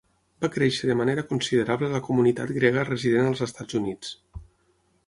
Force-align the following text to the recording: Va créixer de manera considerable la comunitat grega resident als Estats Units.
Va 0.43 0.49
créixer 0.53 0.87
de 0.91 0.95
manera 1.01 1.25
considerable 1.33 1.91
la 1.93 2.01
comunitat 2.09 2.55
grega 2.59 2.87
resident 2.89 3.31
als 3.31 3.47
Estats 3.49 3.81
Units. 3.83 4.17